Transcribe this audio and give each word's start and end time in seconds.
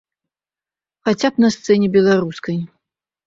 Хаця 1.09 1.29
б 1.35 1.45
на 1.45 1.49
сцэне 1.55 1.91
беларускай. 1.97 2.57